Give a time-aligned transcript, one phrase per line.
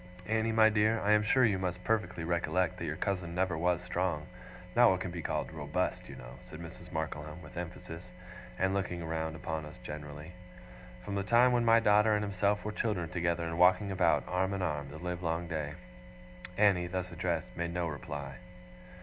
[0.25, 3.83] Annie, my dear, I am sure you must perfectly recollect that your cousin never was
[3.83, 4.25] strong
[4.75, 6.91] not what can be called ROBUST, you know,' said Mrs.
[6.91, 8.09] Markleham, with emphasis,
[8.57, 10.31] and looking round upon us generally,'
[11.05, 14.55] from the time when my daughter and himself were children together, and walking about, arm
[14.55, 15.73] in arm, the livelong day.'
[16.57, 18.37] Annie, thus addressed, made no reply.